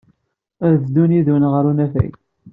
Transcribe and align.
Ad 0.67 0.75
ddun 0.81 1.15
yid-wen 1.15 1.45
ɣer 1.51 1.63
unafag. 1.71 2.11